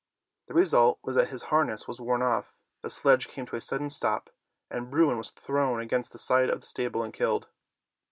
[0.47, 3.61] The result was that his har ness was torn off, the sledge came to a
[3.61, 4.31] sudden stop,
[4.67, 7.49] and Bruin was thrown against the side of the stable and killed.